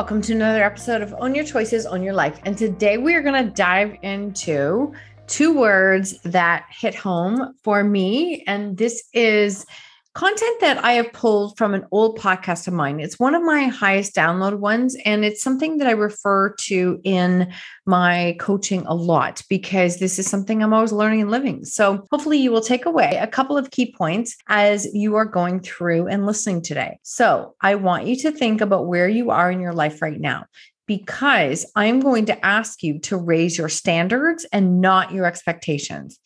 Welcome 0.00 0.22
to 0.22 0.32
another 0.32 0.64
episode 0.64 1.02
of 1.02 1.14
Own 1.18 1.34
Your 1.34 1.44
Choices, 1.44 1.84
Own 1.84 2.02
Your 2.02 2.14
Life. 2.14 2.40
And 2.46 2.56
today 2.56 2.96
we 2.96 3.14
are 3.14 3.20
going 3.20 3.44
to 3.44 3.50
dive 3.50 3.98
into 4.00 4.94
two 5.26 5.54
words 5.54 6.18
that 6.22 6.64
hit 6.70 6.94
home 6.94 7.54
for 7.62 7.84
me. 7.84 8.42
And 8.46 8.78
this 8.78 9.10
is 9.12 9.66
content 10.14 10.60
that 10.60 10.84
I 10.84 10.92
have 10.94 11.12
pulled 11.12 11.56
from 11.56 11.72
an 11.72 11.86
old 11.92 12.18
podcast 12.18 12.66
of 12.66 12.74
mine. 12.74 13.00
It's 13.00 13.18
one 13.18 13.34
of 13.34 13.42
my 13.42 13.64
highest 13.64 14.14
download 14.14 14.58
ones, 14.58 14.96
and 15.04 15.24
it's 15.24 15.42
something 15.42 15.78
that 15.78 15.86
I 15.86 15.92
refer 15.92 16.54
to 16.54 17.00
in 17.04 17.52
my 17.86 18.36
coaching 18.40 18.84
a 18.86 18.94
lot 18.94 19.42
because 19.48 19.98
this 19.98 20.18
is 20.18 20.28
something 20.28 20.62
I'm 20.62 20.74
always 20.74 20.92
learning 20.92 21.22
and 21.22 21.30
living. 21.30 21.64
So 21.64 22.06
hopefully, 22.10 22.38
you 22.38 22.50
will 22.50 22.60
take 22.60 22.86
away 22.86 23.18
a 23.20 23.26
couple 23.26 23.56
of 23.56 23.70
key 23.70 23.94
points 23.96 24.36
as 24.48 24.92
you 24.92 25.14
are 25.16 25.24
going 25.24 25.60
through 25.60 26.08
and 26.08 26.26
listening 26.26 26.62
today. 26.62 26.98
So 27.02 27.54
I 27.60 27.76
want 27.76 28.06
you 28.06 28.16
to 28.16 28.32
think 28.32 28.60
about 28.60 28.88
where 28.88 29.08
you 29.08 29.30
are 29.30 29.50
in 29.50 29.60
your 29.60 29.72
life 29.72 30.02
right 30.02 30.20
now 30.20 30.46
because 30.90 31.70
I'm 31.76 32.00
going 32.00 32.26
to 32.26 32.44
ask 32.44 32.82
you 32.82 32.98
to 32.98 33.16
raise 33.16 33.56
your 33.56 33.68
standards 33.68 34.44
and 34.52 34.80
not 34.80 35.12
your 35.12 35.24
expectations. 35.24 36.18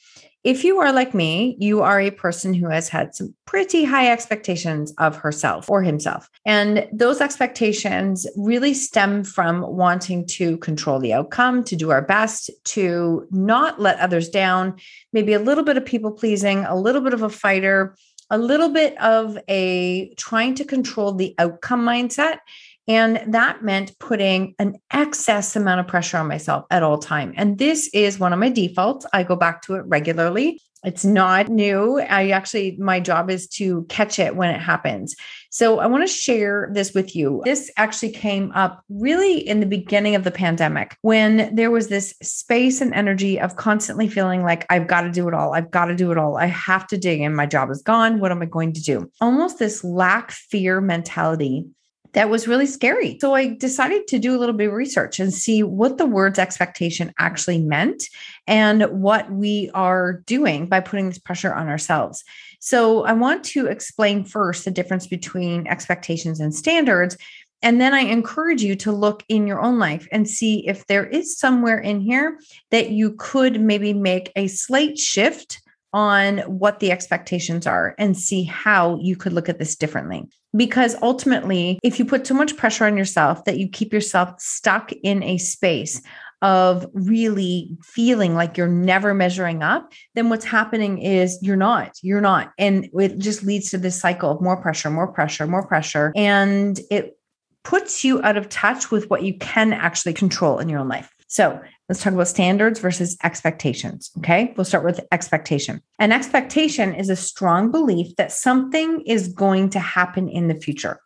If 0.44 0.62
you 0.62 0.78
are 0.80 0.92
like 0.92 1.14
me, 1.14 1.56
you 1.58 1.80
are 1.80 1.98
a 1.98 2.10
person 2.10 2.52
who 2.52 2.68
has 2.68 2.90
had 2.90 3.14
some 3.14 3.34
pretty 3.46 3.82
high 3.82 4.12
expectations 4.12 4.92
of 4.98 5.16
herself 5.16 5.70
or 5.70 5.82
himself. 5.82 6.28
And 6.44 6.86
those 6.92 7.22
expectations 7.22 8.26
really 8.36 8.74
stem 8.74 9.24
from 9.24 9.62
wanting 9.62 10.26
to 10.26 10.58
control 10.58 11.00
the 11.00 11.14
outcome, 11.14 11.64
to 11.64 11.76
do 11.76 11.90
our 11.90 12.02
best, 12.02 12.50
to 12.64 13.26
not 13.30 13.80
let 13.80 13.98
others 14.00 14.28
down, 14.28 14.74
maybe 15.14 15.32
a 15.32 15.38
little 15.38 15.64
bit 15.64 15.78
of 15.78 15.86
people 15.86 16.12
pleasing, 16.12 16.66
a 16.66 16.76
little 16.76 17.00
bit 17.00 17.14
of 17.14 17.22
a 17.22 17.30
fighter, 17.30 17.96
a 18.28 18.36
little 18.36 18.68
bit 18.68 19.00
of 19.00 19.38
a 19.48 20.12
trying 20.16 20.54
to 20.56 20.64
control 20.64 21.14
the 21.14 21.34
outcome 21.38 21.86
mindset 21.86 22.38
and 22.86 23.22
that 23.32 23.62
meant 23.62 23.98
putting 23.98 24.54
an 24.58 24.76
excess 24.92 25.56
amount 25.56 25.80
of 25.80 25.86
pressure 25.86 26.18
on 26.18 26.28
myself 26.28 26.64
at 26.70 26.82
all 26.82 26.98
time. 26.98 27.32
And 27.36 27.58
this 27.58 27.88
is 27.94 28.18
one 28.18 28.32
of 28.32 28.38
my 28.38 28.50
defaults. 28.50 29.06
I 29.12 29.22
go 29.22 29.36
back 29.36 29.62
to 29.62 29.74
it 29.74 29.84
regularly. 29.86 30.60
It's 30.84 31.04
not 31.04 31.48
new. 31.48 31.98
I 31.98 32.28
actually, 32.28 32.76
my 32.78 33.00
job 33.00 33.30
is 33.30 33.48
to 33.48 33.84
catch 33.84 34.18
it 34.18 34.36
when 34.36 34.50
it 34.50 34.60
happens. 34.60 35.16
So 35.48 35.78
I 35.78 35.86
want 35.86 36.06
to 36.06 36.12
share 36.12 36.68
this 36.72 36.92
with 36.92 37.16
you. 37.16 37.40
This 37.44 37.70
actually 37.78 38.10
came 38.10 38.52
up 38.52 38.82
really 38.90 39.38
in 39.38 39.60
the 39.60 39.66
beginning 39.66 40.14
of 40.14 40.24
the 40.24 40.30
pandemic 40.30 40.98
when 41.00 41.54
there 41.54 41.70
was 41.70 41.88
this 41.88 42.14
space 42.22 42.82
and 42.82 42.92
energy 42.92 43.40
of 43.40 43.56
constantly 43.56 44.08
feeling 44.08 44.42
like 44.42 44.66
I've 44.68 44.86
got 44.86 45.02
to 45.02 45.10
do 45.10 45.26
it 45.26 45.32
all. 45.32 45.54
I've 45.54 45.70
got 45.70 45.86
to 45.86 45.94
do 45.94 46.10
it 46.12 46.18
all. 46.18 46.36
I 46.36 46.46
have 46.46 46.86
to 46.88 46.98
dig 46.98 47.20
in. 47.20 47.34
My 47.34 47.46
job 47.46 47.70
is 47.70 47.80
gone. 47.80 48.20
What 48.20 48.30
am 48.30 48.42
I 48.42 48.46
going 48.46 48.74
to 48.74 48.82
do? 48.82 49.10
Almost 49.22 49.58
this 49.58 49.84
lack 49.84 50.32
fear 50.32 50.82
mentality 50.82 51.66
that 52.14 52.30
was 52.30 52.48
really 52.48 52.66
scary. 52.66 53.18
So 53.20 53.34
I 53.34 53.54
decided 53.54 54.06
to 54.08 54.18
do 54.18 54.36
a 54.36 54.38
little 54.38 54.54
bit 54.54 54.68
of 54.68 54.74
research 54.74 55.20
and 55.20 55.34
see 55.34 55.62
what 55.62 55.98
the 55.98 56.06
words 56.06 56.38
expectation 56.38 57.12
actually 57.18 57.60
meant 57.60 58.04
and 58.46 58.84
what 58.84 59.30
we 59.30 59.70
are 59.74 60.22
doing 60.26 60.66
by 60.66 60.80
putting 60.80 61.08
this 61.08 61.18
pressure 61.18 61.52
on 61.52 61.68
ourselves. 61.68 62.24
So 62.60 63.04
I 63.04 63.12
want 63.12 63.44
to 63.46 63.66
explain 63.66 64.24
first 64.24 64.64
the 64.64 64.70
difference 64.70 65.06
between 65.06 65.66
expectations 65.66 66.40
and 66.40 66.54
standards. 66.54 67.16
And 67.62 67.80
then 67.80 67.94
I 67.94 68.00
encourage 68.00 68.62
you 68.62 68.76
to 68.76 68.92
look 68.92 69.24
in 69.28 69.46
your 69.46 69.60
own 69.60 69.78
life 69.78 70.06
and 70.12 70.28
see 70.28 70.66
if 70.68 70.86
there 70.86 71.06
is 71.06 71.36
somewhere 71.36 71.78
in 71.78 72.00
here 72.00 72.38
that 72.70 72.90
you 72.90 73.16
could 73.18 73.60
maybe 73.60 73.92
make 73.92 74.30
a 74.36 74.46
slight 74.46 74.98
shift 74.98 75.62
on 75.92 76.38
what 76.40 76.80
the 76.80 76.92
expectations 76.92 77.66
are 77.66 77.94
and 77.98 78.16
see 78.16 78.44
how 78.44 78.98
you 79.00 79.16
could 79.16 79.32
look 79.32 79.48
at 79.48 79.58
this 79.58 79.76
differently. 79.76 80.28
Because 80.56 80.96
ultimately, 81.02 81.78
if 81.82 81.98
you 81.98 82.04
put 82.04 82.24
too 82.24 82.34
much 82.34 82.56
pressure 82.56 82.84
on 82.84 82.96
yourself 82.96 83.44
that 83.44 83.58
you 83.58 83.68
keep 83.68 83.92
yourself 83.92 84.40
stuck 84.40 84.92
in 85.02 85.22
a 85.22 85.38
space 85.38 86.00
of 86.42 86.86
really 86.92 87.70
feeling 87.82 88.34
like 88.34 88.56
you're 88.56 88.68
never 88.68 89.14
measuring 89.14 89.62
up, 89.62 89.92
then 90.14 90.28
what's 90.28 90.44
happening 90.44 90.98
is 90.98 91.38
you're 91.40 91.56
not, 91.56 91.92
you're 92.02 92.20
not. 92.20 92.52
And 92.58 92.88
it 92.92 93.18
just 93.18 93.42
leads 93.42 93.70
to 93.70 93.78
this 93.78 93.98
cycle 93.98 94.30
of 94.30 94.42
more 94.42 94.56
pressure, 94.56 94.90
more 94.90 95.10
pressure, 95.10 95.46
more 95.46 95.66
pressure. 95.66 96.12
And 96.14 96.78
it 96.90 97.16
puts 97.62 98.04
you 98.04 98.22
out 98.22 98.36
of 98.36 98.48
touch 98.50 98.90
with 98.90 99.08
what 99.08 99.22
you 99.22 99.38
can 99.38 99.72
actually 99.72 100.12
control 100.12 100.58
in 100.58 100.68
your 100.68 100.80
own 100.80 100.88
life. 100.88 101.10
So 101.28 101.60
let's 101.88 102.02
talk 102.02 102.12
about 102.12 102.28
standards 102.28 102.80
versus 102.80 103.16
expectations. 103.22 104.10
Okay. 104.18 104.54
We'll 104.56 104.64
start 104.64 104.84
with 104.84 105.00
expectation. 105.12 105.82
An 105.98 106.12
expectation 106.12 106.94
is 106.94 107.10
a 107.10 107.16
strong 107.16 107.70
belief 107.70 108.16
that 108.16 108.32
something 108.32 109.02
is 109.02 109.28
going 109.28 109.70
to 109.70 109.78
happen 109.78 110.28
in 110.28 110.48
the 110.48 110.54
future. 110.54 111.00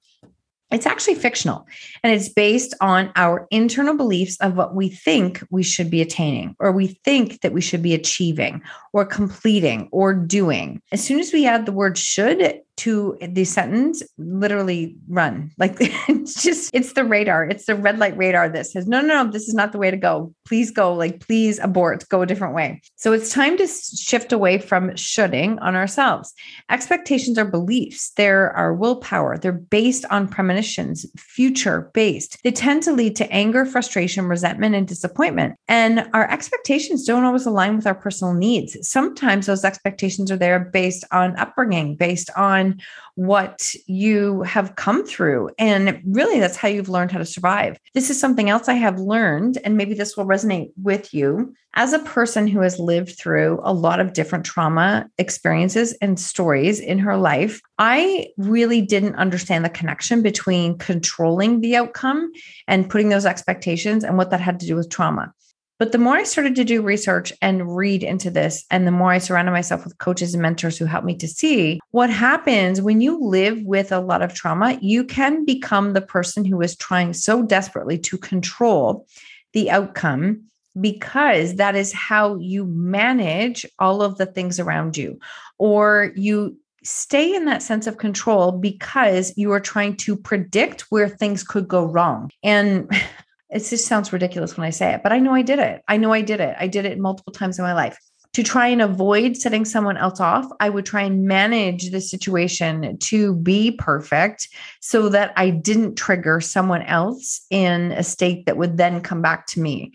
It's 0.71 0.85
actually 0.85 1.15
fictional 1.15 1.67
and 2.05 2.13
it's 2.13 2.29
based 2.29 2.75
on 2.83 3.11
our 3.17 3.47
internal 3.51 3.97
beliefs 3.97 4.37
of 4.41 4.55
what 4.55 4.75
we 4.75 4.91
think 4.91 5.43
we 5.51 5.63
should 5.63 5.91
be 5.91 6.03
attaining 6.03 6.55
or 6.59 6.73
we 6.73 6.89
think 7.05 7.41
that 7.41 7.55
we 7.55 7.63
should 7.63 7.83
be 7.83 7.95
achieving 7.95 8.61
or 8.93 9.07
completing 9.07 9.89
or 9.93 10.13
doing. 10.13 10.83
As 10.93 11.03
soon 11.03 11.21
as 11.21 11.33
we 11.33 11.47
add 11.47 11.65
the 11.65 11.73
word 11.73 11.97
should, 11.97 12.61
to 12.79 13.17
the 13.21 13.45
sentence 13.45 14.03
literally 14.17 14.97
run. 15.09 15.51
Like 15.59 15.77
it's 15.81 16.43
just 16.43 16.71
it's 16.73 16.93
the 16.93 17.05
radar. 17.05 17.45
It's 17.45 17.67
the 17.67 17.75
red 17.75 17.99
light 17.99 18.17
radar 18.17 18.49
that 18.49 18.67
says 18.67 18.87
no 18.87 19.01
no 19.01 19.25
no 19.25 19.31
this 19.31 19.49
is 19.49 19.55
not 19.55 19.73
the 19.73 19.79
way 19.79 19.91
to 19.91 19.97
go. 19.97 20.35
Please 20.47 20.71
go 20.71 20.95
like 20.95 21.21
please 21.21 21.59
abort. 21.59 22.09
Go 22.09 22.23
a 22.23 22.27
different 22.27 22.55
way. 22.55 22.81
So 22.97 23.13
it's 23.13 23.33
time 23.33 23.57
to 23.59 23.67
shift 23.67 24.33
away 24.33 24.59
from 24.59 24.95
shoulding 24.97 25.59
on 25.59 25.75
ourselves. 25.75 26.33
Expectations 26.71 27.39
are 27.39 27.45
beliefs. 27.45 28.13
They're 28.17 28.51
our 28.53 28.73
willpower. 28.75 29.39
They're 29.39 29.53
based 29.53 30.05
on 30.11 30.29
premonitions 30.29 31.05
future 31.17 31.91
based. 31.95 32.39
They 32.45 32.53
tend 32.53 32.83
to 32.85 32.93
lead 32.93 33.17
to 33.17 33.31
anger 33.33 33.67
frustration 33.67 34.27
resentment 34.27 34.75
and 34.75 34.87
disappointment. 34.87 35.57
And 35.69 36.09
our 36.13 36.31
expectations 36.31 37.05
don't 37.05 37.25
always 37.25 37.47
align 37.47 37.77
with 37.77 37.87
our 37.87 37.95
personal 37.95 38.35
needs. 38.35 38.77
Sometimes 38.89 39.47
those 39.47 39.65
expectations 39.65 40.31
are 40.31 40.37
there 40.37 40.61
based 40.61 41.05
on 41.13 41.37
upbringing 41.39 41.97
based 41.97 42.31
on 42.37 42.68
what 43.15 43.75
you 43.87 44.43
have 44.43 44.77
come 44.77 45.05
through. 45.05 45.51
And 45.59 46.01
really, 46.05 46.41
that's 46.41 46.57
how 46.57 46.69
you've 46.69 46.89
learned 46.89 47.13
how 47.13 47.19
to 47.19 47.25
survive. 47.25 47.79
This 47.95 48.11
is 48.11 48.21
something 48.21 48.49
else 48.49 48.69
I 48.69 48.75
have 48.75 48.99
learned, 48.99 49.59
and 49.65 49.77
maybe 49.77 49.95
this 49.95 50.17
will 50.17 50.27
resonate 50.27 50.71
with 50.83 51.13
you. 51.13 51.55
As 51.75 51.93
a 51.93 52.01
person 52.01 52.47
who 52.47 52.61
has 52.61 52.79
lived 52.79 53.19
through 53.19 53.61
a 53.63 53.73
lot 53.73 54.01
of 54.01 54.13
different 54.13 54.45
trauma 54.45 55.09
experiences 55.19 55.93
and 56.01 56.19
stories 56.19 56.81
in 56.81 56.99
her 56.99 57.17
life, 57.17 57.61
I 57.79 58.29
really 58.37 58.81
didn't 58.81 59.17
understand 59.17 59.65
the 59.65 59.71
connection 59.71 60.23
between 60.23 60.79
controlling 60.79 61.61
the 61.61 61.77
outcome 61.77 62.33
and 62.67 62.89
putting 62.89 63.11
those 63.11 63.27
expectations 63.27 64.03
and 64.03 64.17
what 64.17 64.31
that 64.31 64.41
had 64.41 64.61
to 64.61 64.67
do 64.67 64.77
with 64.77 64.91
trauma. 64.91 65.33
But 65.79 65.93
the 65.93 65.99
more 65.99 66.17
I 66.17 66.25
started 66.25 66.57
to 66.57 66.65
do 66.65 66.83
research 66.83 67.33
and 67.41 67.77
read 67.77 68.03
into 68.03 68.31
this, 68.31 68.65
and 68.71 68.87
the 68.87 68.93
more 68.93 69.13
I 69.13 69.19
surrounded 69.19 69.53
myself 69.53 69.85
with 69.85 69.99
coaches 69.99 70.35
and 70.35 70.43
mentors 70.43 70.77
who 70.77 70.87
helped 70.87 71.07
me 71.07 71.17
to 71.17 71.29
see 71.29 71.79
what 71.93 72.11
happens 72.11 72.83
when 72.83 73.01
you 73.01 73.19
live 73.21 73.63
with 73.63 73.93
a 73.93 74.01
lot 74.01 74.23
of 74.23 74.35
trauma, 74.35 74.77
you 74.81 75.05
can 75.05 75.45
become 75.45 75.93
the 75.93 76.01
person 76.01 76.45
who 76.45 76.61
is 76.61 76.77
trying 76.77 77.13
so 77.13 77.43
desperately 77.43 77.97
to 77.99 78.19
control 78.19 79.07
the 79.53 79.71
outcome 79.71 80.43
because 80.81 81.57
that 81.57 81.75
is 81.75 81.93
how 81.93 82.37
you 82.37 82.65
manage 82.67 83.65
all 83.79 84.03
of 84.03 84.19
the 84.19 84.27
things 84.27 84.61
around 84.61 84.97
you, 84.97 85.19
or 85.59 86.13
you 86.17 86.57
stay 86.83 87.35
in 87.35 87.45
that 87.45 87.63
sense 87.63 87.87
of 87.87 87.99
control 87.99 88.53
because 88.53 89.33
you 89.37 89.53
are 89.53 89.61
trying 89.61 89.97
to 89.97 90.17
predict 90.17 90.83
where 90.91 91.09
things 91.09 91.43
could 91.43 91.69
go 91.69 91.85
wrong. 91.85 92.31
And 92.43 92.91
It 93.51 93.61
just 93.61 93.87
sounds 93.87 94.13
ridiculous 94.13 94.57
when 94.57 94.67
I 94.67 94.71
say 94.71 94.95
it, 94.95 95.03
but 95.03 95.13
I 95.13 95.19
know 95.19 95.35
I 95.35 95.43
did 95.43 95.59
it. 95.59 95.83
I 95.89 95.97
know 95.97 96.13
I 96.13 96.21
did 96.21 96.41
it. 96.41 96.55
I 96.59 96.67
did 96.67 96.85
it 96.85 96.99
multiple 96.99 97.33
times 97.33 97.59
in 97.59 97.65
my 97.65 97.73
life. 97.73 97.99
To 98.35 98.43
try 98.43 98.69
and 98.69 98.83
avoid 98.83 99.37
setting 99.37 99.65
someone 99.65 99.97
else 99.97 100.21
off, 100.21 100.47
I 100.61 100.69
would 100.69 100.85
try 100.85 101.03
and 101.03 101.25
manage 101.25 101.91
the 101.91 102.01
situation 102.01 102.99
to 102.99 103.35
be 103.37 103.73
perfect 103.73 104.49
so 104.81 105.09
that 105.09 105.33
I 105.37 105.51
didn't 105.51 105.97
trigger 105.97 106.41
someone 106.41 106.83
else 106.83 107.45
in 107.51 107.93
a 107.93 108.03
state 108.03 108.45
that 108.47 108.59
would 108.59 108.77
then 108.77 109.01
come 109.01 109.23
back 109.23 109.47
to 109.49 109.61
me. 109.61 109.93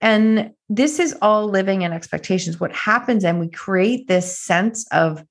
And 0.00 0.50
this 0.68 0.98
is 0.98 1.16
all 1.22 1.48
living 1.48 1.82
in 1.82 1.92
expectations. 1.92 2.60
What 2.60 2.74
happens, 2.74 3.24
and 3.24 3.40
we 3.40 3.48
create 3.48 4.08
this 4.08 4.36
sense 4.38 4.86
of 4.92 5.24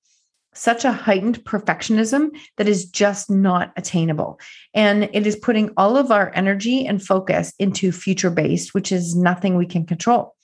such 0.55 0.85
a 0.85 0.91
heightened 0.91 1.43
perfectionism 1.43 2.29
that 2.57 2.67
is 2.67 2.85
just 2.85 3.29
not 3.29 3.73
attainable. 3.77 4.39
And 4.73 5.09
it 5.13 5.27
is 5.27 5.35
putting 5.35 5.71
all 5.77 5.97
of 5.97 6.11
our 6.11 6.31
energy 6.33 6.85
and 6.85 7.03
focus 7.03 7.53
into 7.59 7.91
future 7.91 8.29
based, 8.29 8.73
which 8.73 8.91
is 8.91 9.15
nothing 9.15 9.55
we 9.55 9.65
can 9.65 9.85
control. 9.85 10.35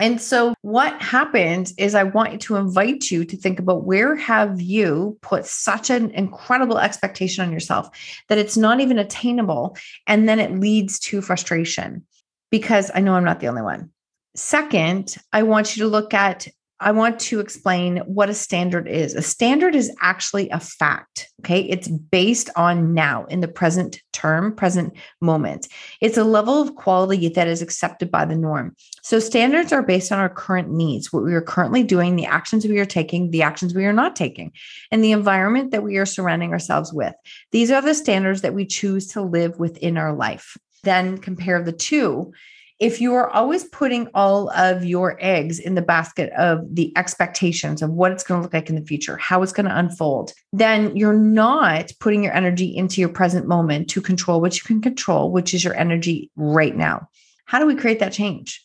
And 0.00 0.20
so 0.20 0.54
what 0.62 1.00
happens 1.00 1.72
is 1.78 1.94
I 1.94 2.02
want 2.02 2.40
to 2.42 2.56
invite 2.56 3.10
you 3.10 3.24
to 3.24 3.36
think 3.36 3.60
about 3.60 3.84
where 3.84 4.16
have 4.16 4.60
you 4.60 5.16
put 5.22 5.46
such 5.46 5.88
an 5.88 6.10
incredible 6.10 6.78
expectation 6.78 7.44
on 7.44 7.52
yourself 7.52 7.88
that 8.28 8.38
it's 8.38 8.56
not 8.56 8.80
even 8.80 8.98
attainable 8.98 9.76
and 10.08 10.28
then 10.28 10.40
it 10.40 10.58
leads 10.58 10.98
to 11.00 11.22
frustration 11.22 12.04
because 12.50 12.90
I 12.92 13.00
know 13.00 13.14
I'm 13.14 13.24
not 13.24 13.38
the 13.38 13.46
only 13.46 13.62
one. 13.62 13.90
Second, 14.34 15.14
I 15.32 15.44
want 15.44 15.76
you 15.76 15.84
to 15.84 15.88
look 15.88 16.12
at 16.12 16.48
I 16.84 16.92
want 16.92 17.18
to 17.20 17.40
explain 17.40 17.96
what 18.04 18.28
a 18.28 18.34
standard 18.34 18.86
is. 18.86 19.14
A 19.14 19.22
standard 19.22 19.74
is 19.74 19.90
actually 20.02 20.50
a 20.50 20.60
fact. 20.60 21.30
Okay. 21.40 21.62
It's 21.62 21.88
based 21.88 22.50
on 22.56 22.92
now 22.92 23.24
in 23.24 23.40
the 23.40 23.48
present 23.48 24.02
term, 24.12 24.54
present 24.54 24.94
moment. 25.22 25.66
It's 26.02 26.18
a 26.18 26.24
level 26.24 26.60
of 26.60 26.74
quality 26.74 27.28
that 27.30 27.48
is 27.48 27.62
accepted 27.62 28.10
by 28.10 28.26
the 28.26 28.36
norm. 28.36 28.76
So 29.02 29.18
standards 29.18 29.72
are 29.72 29.82
based 29.82 30.12
on 30.12 30.18
our 30.18 30.28
current 30.28 30.70
needs, 30.70 31.10
what 31.10 31.24
we 31.24 31.34
are 31.34 31.40
currently 31.40 31.84
doing, 31.84 32.16
the 32.16 32.26
actions 32.26 32.66
we 32.66 32.78
are 32.78 32.84
taking, 32.84 33.30
the 33.30 33.42
actions 33.42 33.74
we 33.74 33.86
are 33.86 33.92
not 33.92 34.14
taking, 34.14 34.52
and 34.90 35.02
the 35.02 35.12
environment 35.12 35.70
that 35.70 35.82
we 35.82 35.96
are 35.96 36.06
surrounding 36.06 36.52
ourselves 36.52 36.92
with. 36.92 37.14
These 37.50 37.70
are 37.70 37.82
the 37.82 37.94
standards 37.94 38.42
that 38.42 38.54
we 38.54 38.66
choose 38.66 39.06
to 39.08 39.22
live 39.22 39.58
within 39.58 39.96
our 39.96 40.14
life. 40.14 40.58
Then 40.82 41.16
compare 41.16 41.62
the 41.62 41.72
two 41.72 42.34
if 42.80 43.00
you 43.00 43.14
are 43.14 43.30
always 43.30 43.64
putting 43.64 44.08
all 44.14 44.50
of 44.50 44.84
your 44.84 45.16
eggs 45.20 45.58
in 45.58 45.74
the 45.74 45.82
basket 45.82 46.32
of 46.32 46.60
the 46.74 46.92
expectations 46.96 47.82
of 47.82 47.90
what 47.90 48.10
it's 48.10 48.24
going 48.24 48.40
to 48.40 48.42
look 48.42 48.52
like 48.52 48.68
in 48.68 48.74
the 48.74 48.84
future, 48.84 49.16
how 49.16 49.42
it's 49.42 49.52
going 49.52 49.68
to 49.68 49.78
unfold, 49.78 50.32
then 50.52 50.94
you're 50.96 51.12
not 51.12 51.92
putting 52.00 52.24
your 52.24 52.34
energy 52.34 52.76
into 52.76 53.00
your 53.00 53.10
present 53.10 53.46
moment 53.46 53.88
to 53.90 54.00
control 54.00 54.40
what 54.40 54.56
you 54.56 54.62
can 54.62 54.80
control, 54.82 55.30
which 55.30 55.54
is 55.54 55.62
your 55.62 55.74
energy 55.74 56.30
right 56.36 56.76
now. 56.76 57.08
How 57.46 57.58
do 57.58 57.66
we 57.66 57.76
create 57.76 58.00
that 58.00 58.12
change? 58.12 58.62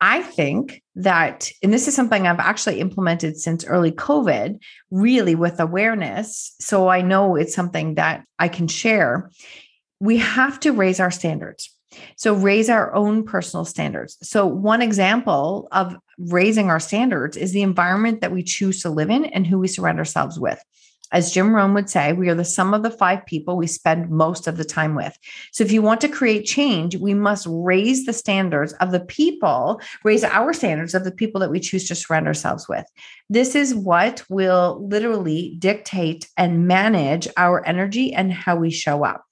I 0.00 0.22
think 0.22 0.82
that, 0.94 1.50
and 1.60 1.72
this 1.72 1.88
is 1.88 1.94
something 1.94 2.26
I've 2.26 2.38
actually 2.38 2.78
implemented 2.78 3.36
since 3.36 3.64
early 3.64 3.90
COVID, 3.90 4.60
really 4.92 5.34
with 5.34 5.58
awareness. 5.58 6.54
So 6.60 6.88
I 6.88 7.02
know 7.02 7.34
it's 7.34 7.54
something 7.54 7.96
that 7.96 8.24
I 8.38 8.46
can 8.46 8.68
share. 8.68 9.30
We 10.00 10.18
have 10.18 10.60
to 10.60 10.72
raise 10.72 11.00
our 11.00 11.10
standards 11.10 11.70
so 12.16 12.34
raise 12.34 12.68
our 12.68 12.94
own 12.94 13.24
personal 13.24 13.64
standards. 13.64 14.18
So 14.22 14.46
one 14.46 14.82
example 14.82 15.68
of 15.72 15.96
raising 16.18 16.70
our 16.70 16.80
standards 16.80 17.36
is 17.36 17.52
the 17.52 17.62
environment 17.62 18.20
that 18.20 18.32
we 18.32 18.42
choose 18.42 18.82
to 18.82 18.90
live 18.90 19.10
in 19.10 19.24
and 19.26 19.46
who 19.46 19.58
we 19.58 19.68
surround 19.68 19.98
ourselves 19.98 20.38
with. 20.38 20.62
As 21.10 21.32
Jim 21.32 21.54
Rohn 21.54 21.72
would 21.72 21.88
say, 21.88 22.12
we 22.12 22.28
are 22.28 22.34
the 22.34 22.44
sum 22.44 22.74
of 22.74 22.82
the 22.82 22.90
five 22.90 23.24
people 23.24 23.56
we 23.56 23.66
spend 23.66 24.10
most 24.10 24.46
of 24.46 24.58
the 24.58 24.64
time 24.64 24.94
with. 24.94 25.16
So, 25.52 25.64
if 25.64 25.72
you 25.72 25.80
want 25.80 26.02
to 26.02 26.08
create 26.08 26.44
change, 26.44 26.96
we 26.96 27.14
must 27.14 27.46
raise 27.48 28.04
the 28.04 28.12
standards 28.12 28.74
of 28.74 28.90
the 28.92 29.00
people, 29.00 29.80
raise 30.04 30.22
our 30.22 30.52
standards 30.52 30.94
of 30.94 31.04
the 31.04 31.10
people 31.10 31.40
that 31.40 31.50
we 31.50 31.60
choose 31.60 31.88
to 31.88 31.94
surround 31.94 32.26
ourselves 32.26 32.68
with. 32.68 32.84
This 33.30 33.54
is 33.54 33.74
what 33.74 34.22
will 34.28 34.86
literally 34.86 35.56
dictate 35.58 36.28
and 36.36 36.68
manage 36.68 37.26
our 37.38 37.66
energy 37.66 38.12
and 38.12 38.30
how 38.30 38.56
we 38.56 38.70
show 38.70 39.02
up. 39.02 39.24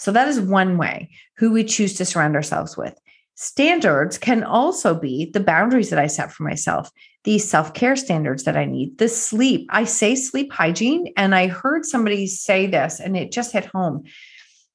So 0.00 0.12
that 0.12 0.28
is 0.28 0.40
one 0.40 0.78
way 0.78 1.10
who 1.36 1.52
we 1.52 1.62
choose 1.62 1.94
to 1.94 2.06
surround 2.06 2.34
ourselves 2.34 2.76
with. 2.76 2.98
Standards 3.34 4.16
can 4.16 4.42
also 4.42 4.94
be 4.94 5.30
the 5.32 5.40
boundaries 5.40 5.90
that 5.90 5.98
I 5.98 6.06
set 6.06 6.32
for 6.32 6.42
myself, 6.42 6.90
the 7.24 7.38
self 7.38 7.74
care 7.74 7.96
standards 7.96 8.44
that 8.44 8.56
I 8.56 8.64
need, 8.64 8.96
the 8.98 9.08
sleep. 9.08 9.68
I 9.70 9.84
say 9.84 10.14
sleep 10.14 10.52
hygiene, 10.52 11.12
and 11.16 11.34
I 11.34 11.48
heard 11.48 11.84
somebody 11.84 12.26
say 12.26 12.66
this 12.66 12.98
and 12.98 13.16
it 13.16 13.30
just 13.30 13.52
hit 13.52 13.66
home. 13.66 14.04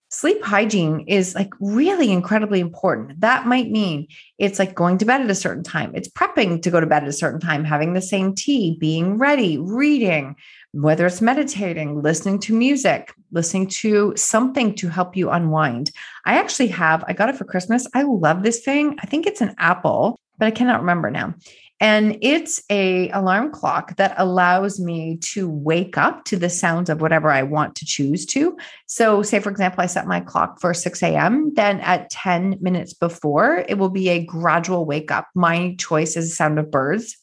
Sleep 0.09 0.43
hygiene 0.43 1.05
is 1.07 1.33
like 1.33 1.49
really 1.59 2.11
incredibly 2.11 2.59
important. 2.59 3.19
That 3.21 3.47
might 3.47 3.69
mean 3.69 4.07
it's 4.37 4.59
like 4.59 4.75
going 4.75 4.99
to 4.99 5.05
bed 5.05 5.21
at 5.21 5.29
a 5.29 5.35
certain 5.35 5.63
time, 5.63 5.91
it's 5.95 6.07
prepping 6.07 6.61
to 6.61 6.71
go 6.71 6.79
to 6.79 6.85
bed 6.85 7.03
at 7.03 7.09
a 7.09 7.13
certain 7.13 7.39
time, 7.39 7.65
having 7.65 7.93
the 7.93 8.01
same 8.01 8.35
tea, 8.35 8.77
being 8.79 9.17
ready, 9.17 9.57
reading, 9.57 10.35
whether 10.75 11.05
it's 11.05 11.21
meditating, 11.21 12.01
listening 12.01 12.37
to 12.37 12.53
music, 12.53 13.13
listening 13.31 13.67
to 13.67 14.13
something 14.17 14.75
to 14.75 14.89
help 14.89 15.15
you 15.15 15.29
unwind. 15.29 15.89
I 16.25 16.37
actually 16.37 16.67
have, 16.67 17.03
I 17.07 17.13
got 17.13 17.29
it 17.29 17.37
for 17.37 17.45
Christmas. 17.45 17.87
I 17.93 18.03
love 18.03 18.43
this 18.43 18.59
thing. 18.59 18.97
I 19.01 19.05
think 19.05 19.25
it's 19.25 19.39
an 19.39 19.55
Apple, 19.57 20.19
but 20.37 20.47
I 20.47 20.51
cannot 20.51 20.81
remember 20.81 21.09
now. 21.09 21.33
And 21.79 22.17
it's 22.21 22.61
a 22.69 23.09
alarm 23.09 23.51
clock 23.51 23.97
that 23.97 24.15
allows 24.17 24.79
me 24.79 25.17
to 25.33 25.49
wake 25.49 25.97
up 25.97 26.23
to 26.25 26.37
the 26.37 26.49
sounds 26.49 26.89
of 26.89 27.01
whatever 27.01 27.29
I 27.29 27.43
want 27.43 27.75
to 27.75 27.85
choose 27.85 28.25
to. 28.27 28.57
So, 28.85 29.21
say 29.21 29.39
for 29.39 29.49
example, 29.49 29.81
I 29.81 29.87
set 29.87 30.07
my 30.07 30.21
clock 30.21 30.61
for 30.61 30.73
6 30.73 31.03
a.m., 31.03 31.53
then 31.53 31.81
at 31.81 32.09
10 32.11 32.57
minutes 32.61 32.93
before, 32.93 33.65
it 33.67 33.77
will 33.77 33.89
be 33.89 34.09
a 34.09 34.25
gradual 34.25 34.85
wake 34.85 35.11
up. 35.11 35.27
My 35.35 35.75
choice 35.77 36.15
is 36.15 36.29
the 36.29 36.35
sound 36.35 36.59
of 36.59 36.71
birds 36.71 37.17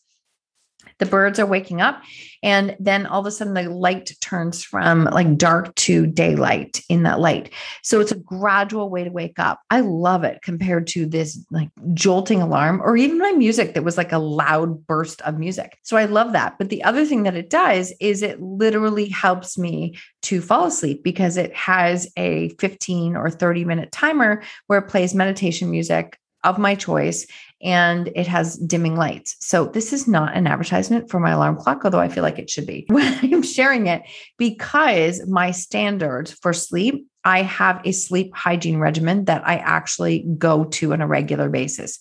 the 1.02 1.10
birds 1.10 1.40
are 1.40 1.46
waking 1.46 1.80
up 1.80 2.00
and 2.44 2.76
then 2.78 3.06
all 3.06 3.18
of 3.18 3.26
a 3.26 3.30
sudden 3.32 3.54
the 3.54 3.68
light 3.68 4.12
turns 4.20 4.62
from 4.62 5.04
like 5.06 5.36
dark 5.36 5.74
to 5.74 6.06
daylight 6.06 6.80
in 6.88 7.02
that 7.02 7.18
light. 7.18 7.52
So 7.82 7.98
it's 7.98 8.12
a 8.12 8.18
gradual 8.18 8.88
way 8.88 9.02
to 9.02 9.10
wake 9.10 9.40
up. 9.40 9.60
I 9.68 9.80
love 9.80 10.22
it 10.22 10.42
compared 10.42 10.86
to 10.88 11.04
this 11.04 11.44
like 11.50 11.70
jolting 11.92 12.40
alarm 12.40 12.80
or 12.84 12.96
even 12.96 13.18
my 13.18 13.32
music 13.32 13.74
that 13.74 13.82
was 13.82 13.96
like 13.96 14.12
a 14.12 14.18
loud 14.18 14.86
burst 14.86 15.20
of 15.22 15.40
music. 15.40 15.76
So 15.82 15.96
i 15.96 16.04
love 16.04 16.34
that. 16.34 16.56
But 16.56 16.68
the 16.68 16.84
other 16.84 17.04
thing 17.04 17.24
that 17.24 17.34
it 17.34 17.50
does 17.50 17.92
is 18.00 18.22
it 18.22 18.40
literally 18.40 19.08
helps 19.08 19.58
me 19.58 19.98
to 20.22 20.40
fall 20.40 20.66
asleep 20.66 21.02
because 21.02 21.36
it 21.36 21.52
has 21.56 22.08
a 22.16 22.50
15 22.60 23.16
or 23.16 23.28
30 23.28 23.64
minute 23.64 23.90
timer 23.90 24.40
where 24.68 24.78
it 24.78 24.88
plays 24.88 25.16
meditation 25.16 25.68
music 25.68 26.16
of 26.44 26.58
my 26.58 26.74
choice 26.74 27.26
and 27.62 28.10
it 28.16 28.26
has 28.26 28.56
dimming 28.58 28.96
lights. 28.96 29.36
So 29.40 29.66
this 29.66 29.92
is 29.92 30.08
not 30.08 30.34
an 30.36 30.46
advertisement 30.46 31.08
for 31.08 31.20
my 31.20 31.30
alarm 31.30 31.56
clock, 31.56 31.84
although 31.84 32.00
I 32.00 32.08
feel 32.08 32.24
like 32.24 32.38
it 32.38 32.50
should 32.50 32.66
be. 32.66 32.86
I'm 32.92 33.42
sharing 33.42 33.86
it 33.86 34.02
because 34.36 35.24
my 35.28 35.52
standards 35.52 36.32
for 36.32 36.52
sleep, 36.52 37.06
I 37.24 37.42
have 37.42 37.80
a 37.84 37.92
sleep 37.92 38.34
hygiene 38.34 38.78
regimen 38.78 39.26
that 39.26 39.46
I 39.46 39.56
actually 39.58 40.26
go 40.38 40.64
to 40.64 40.92
on 40.92 41.00
a 41.00 41.06
regular 41.06 41.48
basis. 41.48 42.00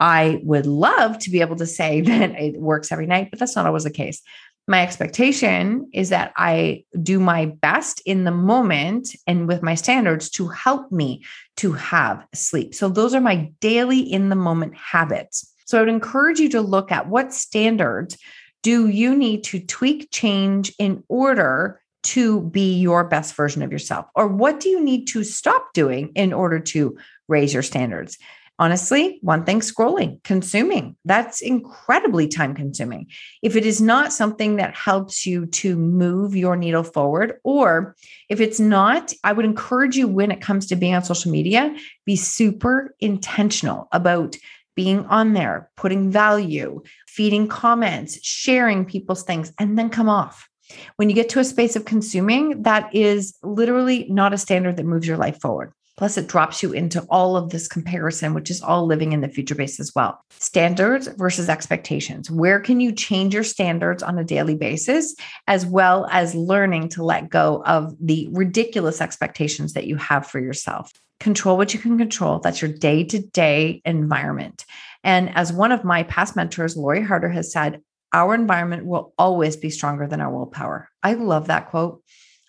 I 0.00 0.40
would 0.42 0.66
love 0.66 1.18
to 1.20 1.30
be 1.30 1.42
able 1.42 1.56
to 1.56 1.66
say 1.66 2.00
that 2.02 2.30
it 2.32 2.58
works 2.58 2.90
every 2.90 3.06
night, 3.06 3.28
but 3.30 3.38
that's 3.38 3.54
not 3.54 3.66
always 3.66 3.84
the 3.84 3.90
case 3.90 4.22
my 4.68 4.82
expectation 4.82 5.90
is 5.92 6.10
that 6.10 6.32
I 6.36 6.84
do 7.02 7.18
my 7.18 7.46
best 7.46 8.00
in 8.06 8.24
the 8.24 8.30
moment 8.30 9.14
and 9.26 9.48
with 9.48 9.62
my 9.62 9.74
standards 9.74 10.30
to 10.30 10.48
help 10.48 10.92
me 10.92 11.24
to 11.56 11.72
have 11.72 12.24
sleep. 12.32 12.74
So, 12.74 12.88
those 12.88 13.14
are 13.14 13.20
my 13.20 13.50
daily 13.60 14.00
in 14.00 14.28
the 14.28 14.36
moment 14.36 14.76
habits. 14.76 15.52
So, 15.66 15.78
I 15.78 15.80
would 15.80 15.88
encourage 15.88 16.38
you 16.38 16.48
to 16.50 16.60
look 16.60 16.92
at 16.92 17.08
what 17.08 17.32
standards 17.32 18.16
do 18.62 18.86
you 18.86 19.16
need 19.16 19.42
to 19.44 19.58
tweak, 19.58 20.10
change 20.12 20.72
in 20.78 21.02
order 21.08 21.80
to 22.02 22.42
be 22.42 22.78
your 22.78 23.04
best 23.04 23.34
version 23.34 23.62
of 23.62 23.72
yourself? 23.72 24.06
Or 24.14 24.26
what 24.26 24.60
do 24.60 24.68
you 24.68 24.82
need 24.82 25.06
to 25.08 25.24
stop 25.24 25.72
doing 25.72 26.12
in 26.14 26.32
order 26.32 26.58
to 26.58 26.96
raise 27.28 27.54
your 27.54 27.62
standards? 27.62 28.18
Honestly, 28.62 29.18
one 29.22 29.44
thing 29.44 29.58
scrolling, 29.58 30.22
consuming. 30.22 30.94
That's 31.04 31.40
incredibly 31.40 32.28
time 32.28 32.54
consuming. 32.54 33.08
If 33.42 33.56
it 33.56 33.66
is 33.66 33.80
not 33.80 34.12
something 34.12 34.54
that 34.54 34.76
helps 34.76 35.26
you 35.26 35.46
to 35.46 35.74
move 35.76 36.36
your 36.36 36.54
needle 36.54 36.84
forward, 36.84 37.40
or 37.42 37.96
if 38.28 38.40
it's 38.40 38.60
not, 38.60 39.12
I 39.24 39.32
would 39.32 39.44
encourage 39.44 39.96
you 39.96 40.06
when 40.06 40.30
it 40.30 40.40
comes 40.40 40.68
to 40.68 40.76
being 40.76 40.94
on 40.94 41.02
social 41.02 41.32
media, 41.32 41.76
be 42.06 42.14
super 42.14 42.94
intentional 43.00 43.88
about 43.90 44.36
being 44.76 45.06
on 45.06 45.32
there, 45.32 45.68
putting 45.76 46.12
value, 46.12 46.82
feeding 47.08 47.48
comments, 47.48 48.24
sharing 48.24 48.84
people's 48.84 49.24
things, 49.24 49.52
and 49.58 49.76
then 49.76 49.90
come 49.90 50.08
off. 50.08 50.48
When 50.94 51.08
you 51.08 51.16
get 51.16 51.28
to 51.30 51.40
a 51.40 51.44
space 51.44 51.74
of 51.74 51.84
consuming, 51.84 52.62
that 52.62 52.94
is 52.94 53.36
literally 53.42 54.06
not 54.08 54.32
a 54.32 54.38
standard 54.38 54.76
that 54.76 54.86
moves 54.86 55.08
your 55.08 55.16
life 55.16 55.40
forward. 55.40 55.72
Plus, 56.02 56.18
it 56.18 56.26
drops 56.26 56.64
you 56.64 56.72
into 56.72 57.00
all 57.10 57.36
of 57.36 57.50
this 57.50 57.68
comparison, 57.68 58.34
which 58.34 58.50
is 58.50 58.60
all 58.60 58.86
living 58.86 59.12
in 59.12 59.20
the 59.20 59.28
future 59.28 59.54
base 59.54 59.78
as 59.78 59.94
well. 59.94 60.20
Standards 60.30 61.06
versus 61.16 61.48
expectations. 61.48 62.28
Where 62.28 62.58
can 62.58 62.80
you 62.80 62.90
change 62.90 63.32
your 63.32 63.44
standards 63.44 64.02
on 64.02 64.18
a 64.18 64.24
daily 64.24 64.56
basis, 64.56 65.14
as 65.46 65.64
well 65.64 66.08
as 66.10 66.34
learning 66.34 66.88
to 66.88 67.04
let 67.04 67.30
go 67.30 67.62
of 67.66 67.94
the 68.00 68.28
ridiculous 68.32 69.00
expectations 69.00 69.74
that 69.74 69.86
you 69.86 69.94
have 69.94 70.26
for 70.26 70.40
yourself? 70.40 70.90
control 71.20 71.56
what 71.56 71.72
you 71.72 71.78
can 71.78 71.96
control. 71.96 72.40
That's 72.40 72.60
your 72.60 72.72
day 72.72 73.04
to 73.04 73.20
day 73.20 73.80
environment. 73.84 74.64
And 75.04 75.30
as 75.36 75.52
one 75.52 75.70
of 75.70 75.84
my 75.84 76.02
past 76.02 76.34
mentors, 76.34 76.76
Lori 76.76 77.00
Harder, 77.00 77.28
has 77.28 77.52
said, 77.52 77.80
our 78.12 78.34
environment 78.34 78.86
will 78.86 79.14
always 79.16 79.56
be 79.56 79.70
stronger 79.70 80.08
than 80.08 80.20
our 80.20 80.32
willpower. 80.32 80.88
I 81.00 81.14
love 81.14 81.46
that 81.46 81.70
quote. 81.70 82.02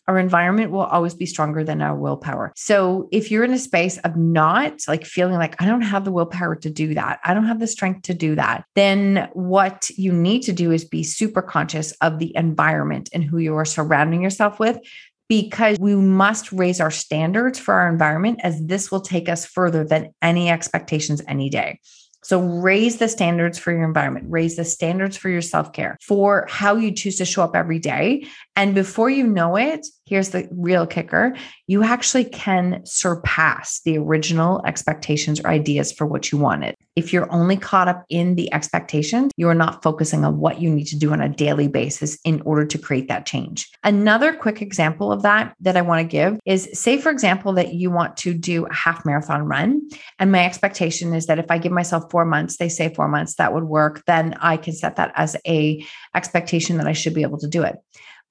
Our 0.07 0.19
environment 0.19 0.71
will 0.71 0.81
always 0.81 1.13
be 1.13 1.25
stronger 1.25 1.63
than 1.63 1.81
our 1.81 1.95
willpower. 1.95 2.51
So, 2.55 3.07
if 3.11 3.31
you're 3.31 3.43
in 3.43 3.53
a 3.53 3.59
space 3.59 3.97
of 3.99 4.17
not 4.17 4.81
like 4.87 5.05
feeling 5.05 5.35
like 5.35 5.61
I 5.61 5.65
don't 5.65 5.81
have 5.81 6.03
the 6.03 6.11
willpower 6.11 6.55
to 6.55 6.69
do 6.69 6.93
that, 6.93 7.19
I 7.23 7.33
don't 7.33 7.45
have 7.45 7.59
the 7.59 7.67
strength 7.67 8.03
to 8.03 8.13
do 8.13 8.35
that, 8.35 8.65
then 8.75 9.29
what 9.33 9.89
you 9.91 10.11
need 10.11 10.41
to 10.43 10.53
do 10.53 10.71
is 10.71 10.83
be 10.83 11.03
super 11.03 11.41
conscious 11.41 11.91
of 12.01 12.19
the 12.19 12.35
environment 12.35 13.09
and 13.13 13.23
who 13.23 13.37
you 13.37 13.55
are 13.55 13.65
surrounding 13.65 14.21
yourself 14.21 14.59
with 14.59 14.79
because 15.29 15.79
we 15.79 15.95
must 15.95 16.51
raise 16.51 16.79
our 16.81 16.91
standards 16.91 17.57
for 17.57 17.73
our 17.73 17.87
environment 17.87 18.39
as 18.43 18.61
this 18.65 18.91
will 18.91 19.01
take 19.01 19.29
us 19.29 19.45
further 19.45 19.83
than 19.83 20.13
any 20.21 20.49
expectations 20.49 21.21
any 21.27 21.49
day. 21.49 21.79
So 22.23 22.39
raise 22.39 22.97
the 22.97 23.09
standards 23.09 23.59
for 23.59 23.71
your 23.71 23.83
environment, 23.83 24.27
raise 24.29 24.55
the 24.55 24.63
standards 24.63 25.17
for 25.17 25.29
your 25.29 25.41
self 25.41 25.73
care, 25.73 25.97
for 26.01 26.47
how 26.49 26.75
you 26.77 26.91
choose 26.91 27.17
to 27.17 27.25
show 27.25 27.43
up 27.43 27.55
every 27.55 27.79
day. 27.79 28.27
And 28.55 28.75
before 28.75 29.09
you 29.09 29.25
know 29.25 29.55
it, 29.55 29.85
here's 30.05 30.29
the 30.29 30.47
real 30.51 30.85
kicker 30.85 31.35
you 31.65 31.81
actually 31.81 32.25
can 32.25 32.81
surpass 32.85 33.79
the 33.85 33.97
original 33.97 34.61
expectations 34.65 35.39
or 35.39 35.47
ideas 35.47 35.91
for 35.93 36.05
what 36.05 36.31
you 36.31 36.37
wanted. 36.37 36.75
If 36.95 37.13
you're 37.13 37.31
only 37.31 37.55
caught 37.55 37.87
up 37.87 38.03
in 38.09 38.35
the 38.35 38.53
expectations, 38.53 39.31
you 39.37 39.47
are 39.47 39.55
not 39.55 39.81
focusing 39.81 40.25
on 40.25 40.39
what 40.39 40.61
you 40.61 40.69
need 40.69 40.85
to 40.87 40.99
do 40.99 41.13
on 41.13 41.21
a 41.21 41.29
daily 41.29 41.69
basis 41.69 42.19
in 42.25 42.41
order 42.41 42.65
to 42.65 42.77
create 42.77 43.07
that 43.07 43.25
change. 43.25 43.69
Another 43.83 44.33
quick 44.33 44.61
example 44.61 45.11
of 45.11 45.21
that 45.21 45.55
that 45.61 45.77
I 45.77 45.81
want 45.81 46.01
to 46.01 46.11
give 46.11 46.37
is 46.45 46.69
say, 46.73 46.97
for 46.97 47.09
example, 47.09 47.53
that 47.53 47.73
you 47.73 47.89
want 47.89 48.17
to 48.17 48.33
do 48.33 48.65
a 48.65 48.73
half 48.73 49.05
marathon 49.05 49.43
run. 49.45 49.81
And 50.19 50.31
my 50.31 50.45
expectation 50.45 51.13
is 51.13 51.27
that 51.27 51.39
if 51.39 51.49
I 51.49 51.57
give 51.57 51.71
myself 51.71 52.11
four 52.11 52.25
months, 52.25 52.57
they 52.57 52.69
say 52.69 52.93
four 52.93 53.07
months, 53.07 53.35
that 53.35 53.53
would 53.53 53.63
work, 53.63 54.03
then 54.05 54.35
I 54.41 54.57
can 54.57 54.73
set 54.73 54.97
that 54.97 55.13
as 55.15 55.37
a 55.47 55.83
expectation 56.13 56.77
that 56.77 56.87
I 56.87 56.93
should 56.93 57.13
be 57.13 57.23
able 57.23 57.39
to 57.39 57.47
do 57.47 57.63
it. 57.63 57.77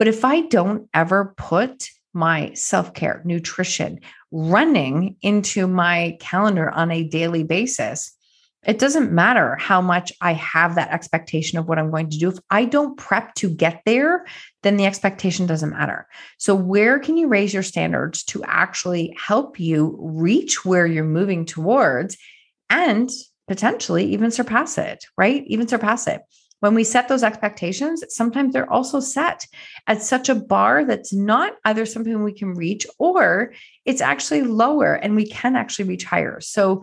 But 0.02 0.08
if 0.08 0.24
I 0.24 0.40
don't 0.40 0.88
ever 0.92 1.32
put 1.36 1.88
my 2.12 2.54
self 2.54 2.92
care, 2.92 3.22
nutrition, 3.24 4.00
running 4.32 5.14
into 5.22 5.68
my 5.68 6.16
calendar 6.18 6.68
on 6.72 6.90
a 6.90 7.04
daily 7.04 7.44
basis, 7.44 8.10
it 8.66 8.80
doesn't 8.80 9.12
matter 9.12 9.54
how 9.60 9.80
much 9.80 10.12
I 10.20 10.32
have 10.32 10.74
that 10.74 10.90
expectation 10.90 11.56
of 11.56 11.68
what 11.68 11.78
I'm 11.78 11.92
going 11.92 12.10
to 12.10 12.18
do. 12.18 12.30
If 12.30 12.40
I 12.50 12.64
don't 12.64 12.96
prep 12.96 13.32
to 13.36 13.48
get 13.48 13.82
there, 13.86 14.26
then 14.64 14.76
the 14.76 14.86
expectation 14.86 15.46
doesn't 15.46 15.70
matter. 15.70 16.08
So, 16.36 16.56
where 16.56 16.98
can 16.98 17.16
you 17.16 17.28
raise 17.28 17.54
your 17.54 17.62
standards 17.62 18.24
to 18.24 18.42
actually 18.42 19.16
help 19.16 19.60
you 19.60 19.96
reach 20.00 20.64
where 20.64 20.84
you're 20.84 21.04
moving 21.04 21.44
towards 21.44 22.18
and 22.68 23.08
potentially 23.46 24.06
even 24.06 24.32
surpass 24.32 24.78
it, 24.78 25.04
right? 25.16 25.44
Even 25.46 25.68
surpass 25.68 26.08
it 26.08 26.22
when 26.62 26.74
we 26.76 26.84
set 26.84 27.08
those 27.08 27.24
expectations, 27.24 28.04
sometimes 28.08 28.52
they're 28.52 28.72
also 28.72 29.00
set 29.00 29.48
at 29.88 30.00
such 30.00 30.28
a 30.28 30.36
bar 30.36 30.84
that's 30.84 31.12
not 31.12 31.54
either 31.64 31.84
something 31.84 32.22
we 32.22 32.32
can 32.32 32.54
reach 32.54 32.86
or 32.98 33.52
it's 33.84 34.00
actually 34.00 34.42
lower 34.42 34.94
and 34.94 35.16
we 35.16 35.26
can 35.26 35.56
actually 35.56 35.88
reach 35.88 36.04
higher. 36.04 36.40
So 36.40 36.80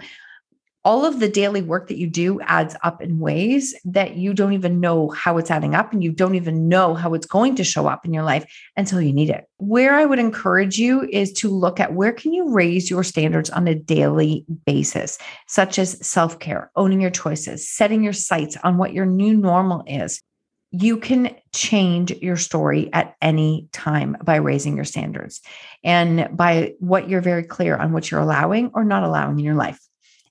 all 0.90 1.06
of 1.06 1.20
the 1.20 1.30
daily 1.30 1.62
work 1.62 1.88
that 1.88 2.00
you 2.00 2.08
do 2.08 2.42
adds 2.42 2.76
up 2.82 3.00
in 3.00 3.20
ways 3.20 3.76
that 3.86 4.16
you 4.16 4.34
don't 4.34 4.54
even 4.54 4.80
know 4.80 5.08
how 5.10 5.38
it's 5.38 5.52
adding 5.52 5.76
up 5.76 5.94
and 5.94 6.04
you 6.04 6.12
don't 6.12 6.34
even 6.34 6.68
know 6.68 6.96
how 6.96 7.14
it's 7.14 7.28
going 7.28 7.56
to 7.56 7.64
show 7.64 7.86
up 7.86 8.06
in 8.06 8.12
your 8.12 8.24
life 8.24 8.44
until 8.76 9.00
you 9.00 9.14
need 9.14 9.30
it. 9.30 9.46
Where 9.58 9.94
I 9.94 10.06
would 10.06 10.18
encourage 10.18 10.80
you 10.80 11.08
is 11.12 11.32
to 11.34 11.48
look 11.48 11.80
at 11.80 11.94
where 11.94 12.12
can 12.12 12.34
you 12.34 12.52
raise 12.52 12.90
your 12.90 13.04
standards 13.04 13.52
on 13.52 13.68
a 13.68 13.76
daily 13.76 14.48
basis, 14.66 15.20
such 15.46 15.78
as 15.78 16.04
self-care, 16.04 16.72
owning 16.76 17.02
your 17.02 17.12
choices, 17.12 17.70
setting 17.70 18.04
your 18.04 18.12
sights 18.12 18.58
on 18.64 18.78
what 18.78 18.92
your 18.92 19.06
new 19.06 19.38
normal 19.38 19.84
is. 19.86 20.24
You 20.72 20.98
can 20.98 21.36
change 21.54 22.14
your 22.14 22.38
story 22.38 22.92
at 22.94 23.16
any 23.22 23.68
time 23.74 24.18
by 24.24 24.38
raising 24.38 24.76
your 24.76 24.86
standards 24.86 25.42
and 25.84 26.36
by 26.36 26.74
what 26.80 27.08
you're 27.08 27.22
very 27.22 27.44
clear 27.44 27.76
on 27.76 27.92
what 27.92 28.10
you're 28.10 28.22
allowing 28.22 28.72
or 28.74 28.84
not 28.84 29.04
allowing 29.04 29.38
in 29.38 29.46
your 29.46 29.54
life. 29.54 29.80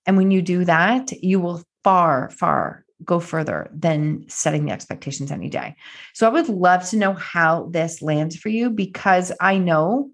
And 0.08 0.16
when 0.16 0.30
you 0.30 0.40
do 0.40 0.64
that, 0.64 1.12
you 1.22 1.38
will 1.38 1.62
far, 1.84 2.30
far 2.30 2.84
go 3.04 3.20
further 3.20 3.70
than 3.72 4.24
setting 4.28 4.64
the 4.64 4.72
expectations 4.72 5.30
any 5.30 5.50
day. 5.50 5.76
So 6.14 6.26
I 6.26 6.30
would 6.30 6.48
love 6.48 6.88
to 6.88 6.96
know 6.96 7.12
how 7.12 7.68
this 7.70 8.02
lands 8.02 8.34
for 8.34 8.48
you 8.48 8.70
because 8.70 9.30
I 9.40 9.58
know 9.58 10.10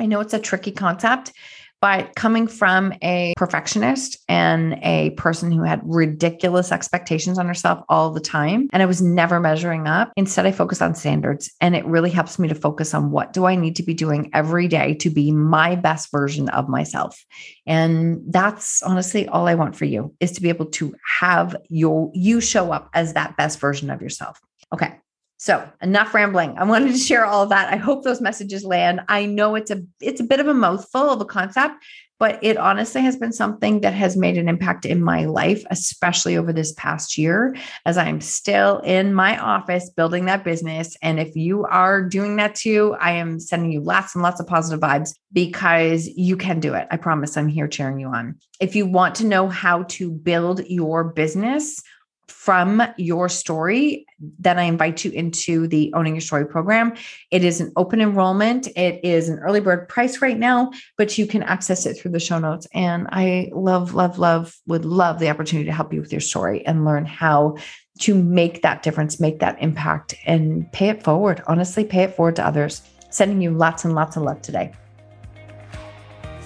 I 0.00 0.06
know 0.06 0.20
it's 0.20 0.32
a 0.32 0.38
tricky 0.38 0.70
concept 0.70 1.32
but 1.80 2.14
coming 2.16 2.46
from 2.46 2.92
a 3.02 3.34
perfectionist 3.36 4.18
and 4.28 4.78
a 4.82 5.10
person 5.10 5.52
who 5.52 5.62
had 5.62 5.80
ridiculous 5.84 6.72
expectations 6.72 7.38
on 7.38 7.46
herself 7.46 7.82
all 7.88 8.10
the 8.10 8.20
time, 8.20 8.68
and 8.72 8.82
I 8.82 8.86
was 8.86 9.00
never 9.00 9.40
measuring 9.40 9.86
up, 9.86 10.12
instead 10.16 10.46
I 10.46 10.52
focused 10.52 10.82
on 10.82 10.94
standards. 10.94 11.50
And 11.60 11.76
it 11.76 11.86
really 11.86 12.10
helps 12.10 12.38
me 12.38 12.48
to 12.48 12.54
focus 12.54 12.94
on 12.94 13.10
what 13.10 13.32
do 13.32 13.44
I 13.44 13.54
need 13.54 13.76
to 13.76 13.82
be 13.82 13.94
doing 13.94 14.30
every 14.34 14.68
day 14.68 14.94
to 14.94 15.10
be 15.10 15.30
my 15.30 15.76
best 15.76 16.10
version 16.10 16.48
of 16.50 16.68
myself. 16.68 17.24
And 17.66 18.20
that's 18.28 18.82
honestly 18.82 19.28
all 19.28 19.46
I 19.46 19.54
want 19.54 19.76
for 19.76 19.84
you 19.84 20.14
is 20.20 20.32
to 20.32 20.42
be 20.42 20.48
able 20.48 20.66
to 20.66 20.94
have 21.20 21.56
your 21.68 22.10
you 22.14 22.40
show 22.40 22.72
up 22.72 22.90
as 22.94 23.14
that 23.14 23.36
best 23.36 23.60
version 23.60 23.90
of 23.90 24.02
yourself. 24.02 24.40
Okay. 24.72 24.94
So 25.38 25.70
enough 25.80 26.14
rambling. 26.14 26.58
I 26.58 26.64
wanted 26.64 26.92
to 26.92 26.98
share 26.98 27.24
all 27.24 27.44
of 27.44 27.50
that. 27.50 27.72
I 27.72 27.76
hope 27.76 28.02
those 28.02 28.20
messages 28.20 28.64
land. 28.64 29.00
I 29.08 29.24
know 29.24 29.54
it's 29.54 29.70
a 29.70 29.82
it's 30.00 30.20
a 30.20 30.24
bit 30.24 30.40
of 30.40 30.48
a 30.48 30.54
mouthful 30.54 31.10
of 31.10 31.20
a 31.20 31.24
concept, 31.24 31.76
but 32.18 32.40
it 32.42 32.56
honestly 32.56 33.02
has 33.02 33.16
been 33.16 33.32
something 33.32 33.80
that 33.82 33.94
has 33.94 34.16
made 34.16 34.36
an 34.36 34.48
impact 34.48 34.84
in 34.84 35.02
my 35.02 35.26
life, 35.26 35.64
especially 35.70 36.36
over 36.36 36.52
this 36.52 36.72
past 36.72 37.16
year, 37.16 37.54
as 37.86 37.96
I'm 37.96 38.20
still 38.20 38.78
in 38.80 39.14
my 39.14 39.38
office 39.38 39.90
building 39.90 40.24
that 40.24 40.42
business. 40.42 40.96
And 41.02 41.20
if 41.20 41.36
you 41.36 41.64
are 41.66 42.02
doing 42.02 42.34
that 42.36 42.56
too, 42.56 42.96
I 43.00 43.12
am 43.12 43.38
sending 43.38 43.70
you 43.70 43.80
lots 43.80 44.16
and 44.16 44.22
lots 44.22 44.40
of 44.40 44.46
positive 44.48 44.80
vibes 44.80 45.14
because 45.32 46.08
you 46.08 46.36
can 46.36 46.58
do 46.58 46.74
it. 46.74 46.88
I 46.90 46.96
promise 46.96 47.36
I'm 47.36 47.48
here 47.48 47.68
cheering 47.68 48.00
you 48.00 48.08
on. 48.08 48.36
If 48.60 48.74
you 48.74 48.86
want 48.86 49.14
to 49.16 49.26
know 49.26 49.48
how 49.48 49.84
to 49.84 50.10
build 50.10 50.66
your 50.66 51.04
business, 51.04 51.80
from 52.28 52.82
your 52.96 53.28
story, 53.28 54.06
then 54.38 54.58
I 54.58 54.64
invite 54.64 55.04
you 55.04 55.10
into 55.10 55.66
the 55.66 55.92
Owning 55.94 56.14
Your 56.14 56.20
Story 56.20 56.46
program. 56.46 56.94
It 57.30 57.44
is 57.44 57.60
an 57.60 57.72
open 57.76 58.00
enrollment. 58.00 58.68
It 58.76 59.04
is 59.04 59.28
an 59.28 59.38
early 59.40 59.60
bird 59.60 59.88
price 59.88 60.20
right 60.20 60.38
now, 60.38 60.70
but 60.96 61.18
you 61.18 61.26
can 61.26 61.42
access 61.42 61.86
it 61.86 61.94
through 61.94 62.12
the 62.12 62.20
show 62.20 62.38
notes. 62.38 62.66
And 62.72 63.08
I 63.10 63.50
love, 63.52 63.94
love, 63.94 64.18
love, 64.18 64.56
would 64.66 64.84
love 64.84 65.18
the 65.18 65.30
opportunity 65.30 65.66
to 65.66 65.74
help 65.74 65.92
you 65.92 66.00
with 66.00 66.12
your 66.12 66.20
story 66.20 66.64
and 66.66 66.84
learn 66.84 67.06
how 67.06 67.56
to 68.00 68.14
make 68.14 68.62
that 68.62 68.82
difference, 68.82 69.18
make 69.18 69.40
that 69.40 69.60
impact, 69.60 70.14
and 70.24 70.70
pay 70.72 70.88
it 70.88 71.02
forward. 71.02 71.42
Honestly, 71.46 71.84
pay 71.84 72.04
it 72.04 72.14
forward 72.14 72.36
to 72.36 72.46
others. 72.46 72.82
Sending 73.10 73.40
you 73.40 73.50
lots 73.50 73.84
and 73.84 73.94
lots 73.94 74.16
of 74.16 74.22
love 74.22 74.42
today. 74.42 74.72